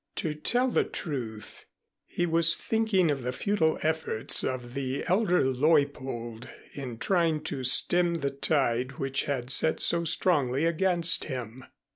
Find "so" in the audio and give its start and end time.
9.79-10.03